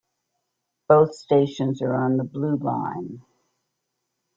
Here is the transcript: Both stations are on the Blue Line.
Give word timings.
Both 0.89 1.13
stations 1.13 1.79
are 1.83 1.93
on 1.93 2.17
the 2.17 2.23
Blue 2.23 2.55
Line. 2.55 3.21